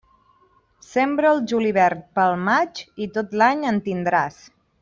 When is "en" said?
3.75-3.81